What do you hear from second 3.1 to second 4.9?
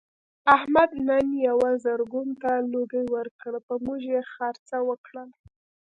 ورکړ په موږ یې خرڅه